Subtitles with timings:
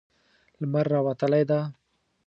[0.59, 1.59] لمر راوتلی ده